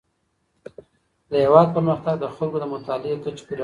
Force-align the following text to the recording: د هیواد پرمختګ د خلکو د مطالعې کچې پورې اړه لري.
د 1.29 1.31
هیواد 1.43 1.67
پرمختګ 1.75 2.15
د 2.19 2.25
خلکو 2.35 2.57
د 2.59 2.65
مطالعې 2.73 3.15
کچې 3.23 3.41
پورې 3.47 3.51
اړه 3.51 3.57
لري. 3.57 3.59